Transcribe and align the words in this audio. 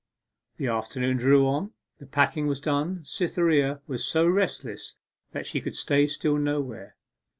The 0.57 0.65
afternoon 0.65 1.17
drew 1.17 1.45
on. 1.45 1.73
The 1.99 2.07
packing 2.07 2.47
was 2.47 2.59
done. 2.59 3.01
Cytherea 3.05 3.81
was 3.85 4.03
so 4.03 4.25
restless 4.25 4.95
that 5.31 5.45
she 5.45 5.61
could 5.61 5.75
stay 5.75 6.07
still 6.07 6.39
nowhere. 6.39 6.95